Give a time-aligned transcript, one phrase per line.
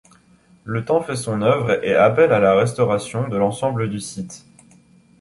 [0.63, 4.47] Le temps fait son œuvre et appelle à la restauration de l’ensemble du site.